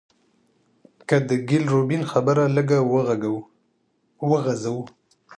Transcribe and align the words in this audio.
که 1.07 1.15
د 1.29 1.31
ګيل 1.47 1.65
روبين 1.73 2.03
خبره 2.11 2.43
لږه 2.55 2.79
وغزوو 4.29 4.83